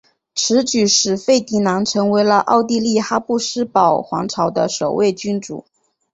[0.33, 5.63] 此举使费迪南成为了奥地利哈布斯堡皇朝的首位君主。